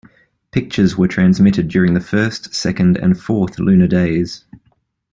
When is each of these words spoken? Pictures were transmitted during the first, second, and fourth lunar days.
Pictures 0.49 0.97
were 0.97 1.07
transmitted 1.07 1.67
during 1.67 1.93
the 1.93 1.99
first, 1.99 2.55
second, 2.55 2.97
and 2.97 3.19
fourth 3.21 3.59
lunar 3.59 3.85
days. 3.85 4.45